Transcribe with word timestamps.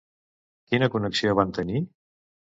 Quina 0.71 0.89
connexió 0.95 1.37
van 1.41 1.53
tenir? 1.61 1.85